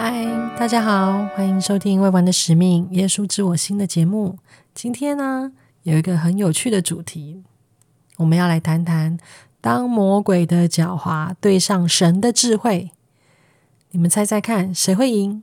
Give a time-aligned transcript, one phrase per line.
[0.00, 0.24] 嗨
[0.56, 4.38] 大家好，欢迎收听《未完的使命》耶稣知我心的节目。
[4.72, 5.50] 今天呢，
[5.82, 7.42] 有一个很有趣的主题，
[8.18, 9.18] 我们要来谈谈
[9.60, 12.92] 当魔鬼的狡猾对上神的智慧，
[13.90, 15.42] 你们猜猜看，谁会赢？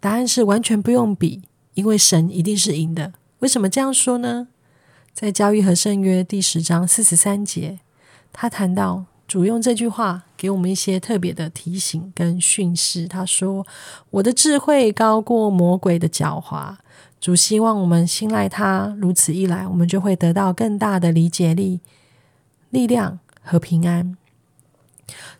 [0.00, 3.14] 答案是完全不用比，因为神一定是赢的。
[3.38, 4.48] 为什么这样说呢？
[5.14, 7.80] 在《教育和圣约》第十章四十三节，
[8.34, 9.06] 他谈到。
[9.26, 13.06] 主用这句话给我们一些特别的提醒跟训示。
[13.08, 13.66] 他说
[14.10, 16.76] ：“我的智慧高过魔鬼的狡猾。”
[17.20, 21.80] 主希望我们信赖他，如此一来，我们就会得到更大的理解力、
[22.70, 24.16] 力量和平安。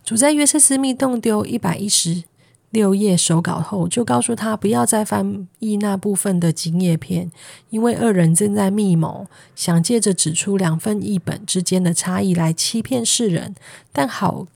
[0.03, 2.23] 主在约瑟斯密洞丢一百一十。
[2.69, 7.31] 六页手稿后，就告诉他不要再翻译那部分的经页片，
[7.69, 13.55] 因为二人正在密谋，想借着指出两份译本之间的差异来欺骗世人。
[13.93, 14.47] 但好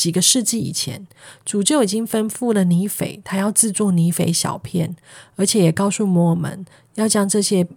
[0.00, 1.06] 几个世纪以前，
[1.44, 4.96] 主就已经吩咐了尼斐，他要制作尼斐小片，
[5.36, 7.68] 而且也告诉摩尔门要将这些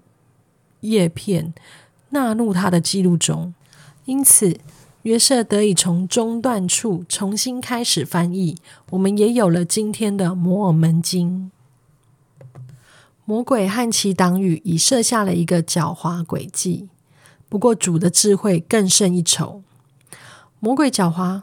[0.79, 1.53] 叶片
[2.11, 3.53] 纳入他的记录中。
[4.05, 4.57] 因此。
[5.03, 8.55] 约瑟得以从中断处重新开始翻译，
[8.91, 11.51] 我们也有了今天的摩尔门经。
[13.25, 16.87] 魔鬼和其党羽已设下了一个狡猾诡计，
[17.49, 19.61] 不过主的智慧更胜一筹。
[20.61, 21.41] 魔鬼狡猾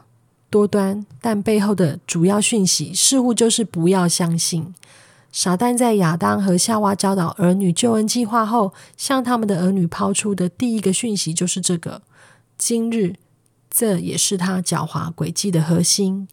[0.51, 4.75] 多端，但背后的主要讯息似乎就是不要相信。
[5.31, 12.03] 傻蛋在亚当和夏娃教导儿女救恩计划后，向他们的儿女抛出的第一个讯息就是这个：
[12.59, 13.15] 今日。
[13.73, 16.27] 这也是他狡猾诡计的核心。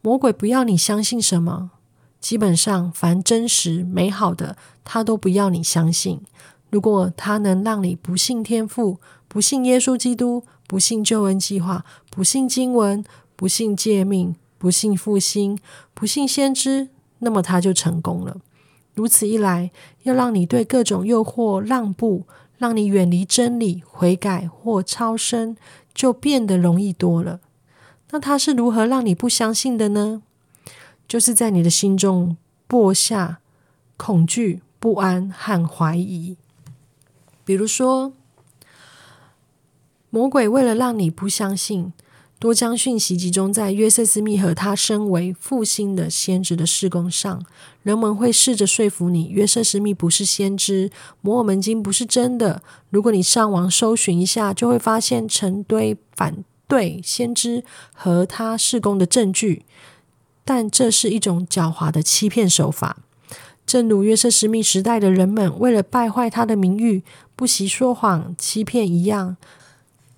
[0.00, 1.70] 魔鬼不要你相信什么，
[2.18, 6.22] 基本上凡真实美好的，他都不要你相信。
[6.70, 13.04] 如果他能让你不信天赋，不信耶稣基督，不信救恩计划，不信经文，
[13.38, 15.56] 不信诫命，不信复兴，
[15.94, 16.88] 不信先知，
[17.20, 18.38] 那么他就成功了。
[18.94, 19.70] 如此一来，
[20.02, 22.26] 要让你对各种诱惑让步，
[22.56, 25.56] 让你远离真理、悔改或超生。
[25.94, 27.40] 就变得容易多了。
[28.10, 30.22] 那他是如何让你不相信的呢？
[31.08, 32.36] 就是在你的心中
[32.68, 33.40] 播下
[33.96, 36.36] 恐惧、不安和怀疑。
[37.44, 38.12] 比如说，
[40.10, 41.92] 魔鬼为了让你不相信。
[42.38, 47.44] 多将讯息集中在约瑟斯密和他身为复兴的先知的事工上，
[47.82, 50.90] 人们会试着说服你，约瑟斯密不是先知，
[51.20, 52.62] 摩尔门经不是真的。
[52.90, 59.64] 如果你上网搜寻一下，就会发现成堆反对先知和他事工的证据。
[60.44, 62.98] 但这是一种狡猾的欺骗手法，
[63.66, 67.02] 正如约瑟斯密时代的人们为了败坏他的名誉，
[67.34, 69.36] 不惜说谎欺骗一样。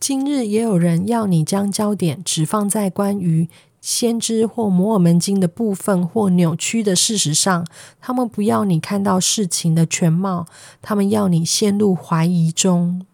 [0.00, 3.50] 今日也有人要你将焦点只放在关于
[3.83, 7.66] 先知或摩尔门经的部分或扭曲的事实上，
[8.00, 10.47] 他们不要你看到事情的全貌，
[10.81, 13.05] 他们要你陷入怀疑中。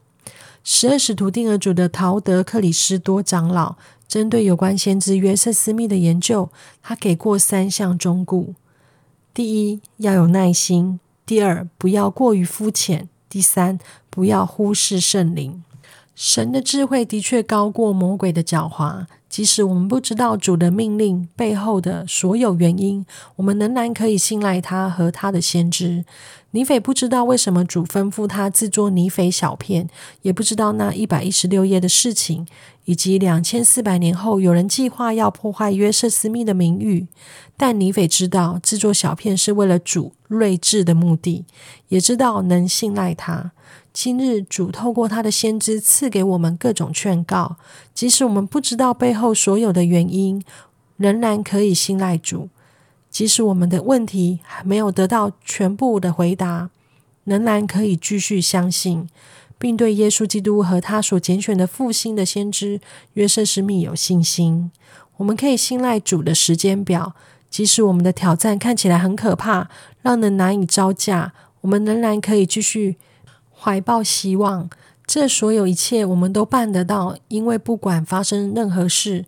[0.63, 3.75] 十二使徒定额主的陶德克里斯多长老
[4.07, 6.49] 针对有关先知约瑟斯密的研究，
[6.81, 8.55] 他给过三项忠告：
[9.35, 15.65] 第一，要有耐心；第二，不要过于肤浅；第三，不要忽视圣灵。
[16.17, 19.05] 神的智慧的确高过魔鬼的狡猾。
[19.29, 23.05] 即使我们不知道主的命令背后的所有原因，
[23.35, 26.07] 我们仍然可以信赖他和他的先知。
[26.53, 29.91] 尼斐不知道为什么主吩咐他制作尼斐小片，
[30.23, 32.47] 也不知道那一百一十六页的事情，
[32.87, 37.07] 以及两千四百年后有人计划要破坏约瑟斯密的名誉。
[37.59, 41.45] 但尼斐知道制作小片是为了主睿智的目的，
[41.89, 43.53] 也知道能信赖他。
[43.99, 47.57] 今日主透过他的先知赐给我们各种劝告，
[47.95, 50.45] 即使我们不知道背后所有的原因，
[50.99, 52.51] 仍然可以信赖主。
[53.09, 56.69] 即使我们的问题还没有得到全部的回答，
[57.25, 59.09] 仍然可以继续相信，
[59.57, 62.79] 并对耶稣基督和他所拣选的复兴的先知
[63.15, 64.71] 约瑟斯密有信心。
[65.17, 67.15] 我们可以信赖主的时间表，
[67.49, 69.71] 即使我们的挑战看起来很可怕，
[70.03, 71.33] 让人难以招架，
[71.63, 72.97] 我们仍然可以继续。
[73.59, 74.69] 怀抱希望，
[75.07, 79.25] 这所有一切我们都办得到，因为不管发生任何事，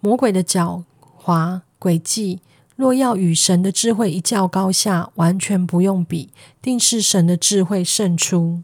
[0.00, 0.82] 魔鬼的狡
[1.22, 2.40] 猾诡计，
[2.76, 6.30] 若要与神的智慧一较高下，完全不用比，
[6.60, 8.62] 定是神的智慧胜出。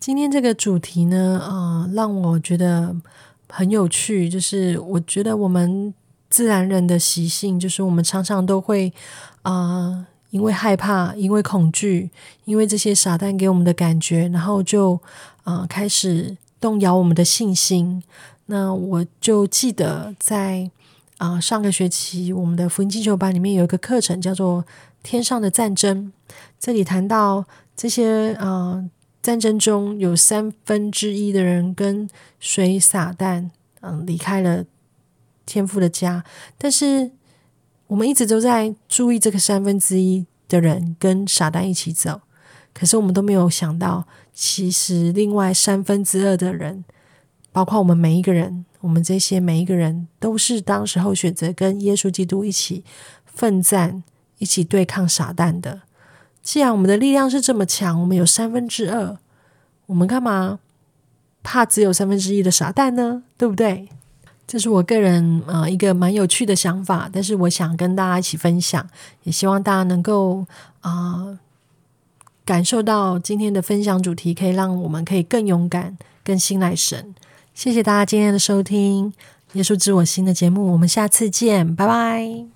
[0.00, 2.94] 今天这个主题呢，呃，让我觉得
[3.48, 5.94] 很有趣，就是我觉得我们
[6.28, 8.92] 自然人的习性，就是我们常常都会
[9.42, 10.08] 啊。
[10.34, 12.10] 因为害怕，因为恐惧，
[12.44, 15.00] 因为这些撒旦给我们的感觉，然后就
[15.44, 18.02] 啊开始动摇我们的信心。
[18.46, 20.68] 那我就记得在
[21.18, 24.62] 啊，上个学期我们的福音进修班里面有一个课程叫做
[25.04, 26.12] 《天上的战争》，
[26.58, 27.44] 这里谈到
[27.76, 28.84] 这些啊
[29.22, 32.10] 战争中有三分之一的人跟
[32.40, 33.50] 随撒旦
[33.82, 34.64] 嗯离开了
[35.46, 36.24] 天父的家，
[36.58, 37.12] 但是
[37.86, 42.20] 我们一直都在注意这个三分之一的人跟撒旦一起走，
[42.72, 46.84] 可是我们都没有想到，其实另外三分之二的人，
[47.52, 48.64] 包括我们每一个人。
[48.80, 52.84] 我们这些每一个人都是当时候选择跟耶稣基督一起
[53.24, 54.04] 奋战、
[54.36, 55.80] 一起对抗撒旦的。
[56.42, 59.16] 既然我们的力量是这么强，我们有三分之二，
[59.86, 60.58] 我们干嘛
[61.42, 63.22] 怕只有三分之一的撒旦呢？
[63.38, 63.88] 对不对？
[64.46, 68.86] 这是我个人呃一个蛮有趣的想法，但是我想跟大家一起分享，
[69.22, 70.44] 也希望大家能够
[70.80, 71.38] 啊
[72.44, 77.14] 感受到今天的分享主题，可以让我们可以更勇敢、更信赖神。
[77.54, 79.12] 谢谢大家今天的收听，
[79.54, 82.53] 《耶稣知我心》的节目，我们下次见，拜拜。